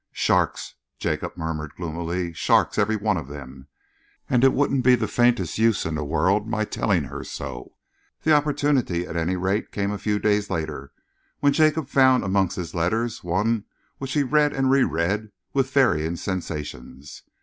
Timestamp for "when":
11.39-11.53